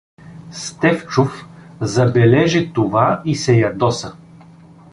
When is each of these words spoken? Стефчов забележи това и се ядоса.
Стефчов 0.51 1.45
забележи 1.81 2.73
това 2.73 3.21
и 3.25 3.35
се 3.35 3.55
ядоса. 3.57 4.15